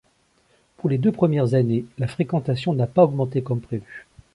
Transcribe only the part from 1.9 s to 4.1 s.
la fréquentation n'a pas augmenté comme prévu.